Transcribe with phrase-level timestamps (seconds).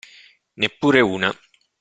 [0.55, 1.29] Neppure una.